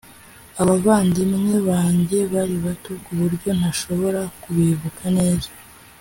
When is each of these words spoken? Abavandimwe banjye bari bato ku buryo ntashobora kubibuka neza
Abavandimwe 0.61 1.55
banjye 1.69 2.19
bari 2.33 2.55
bato 2.65 2.91
ku 3.03 3.11
buryo 3.19 3.49
ntashobora 3.59 4.21
kubibuka 4.41 5.03
neza 5.17 5.49